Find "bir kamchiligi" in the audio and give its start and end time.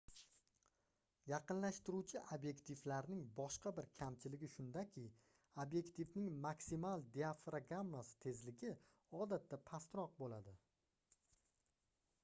3.81-4.49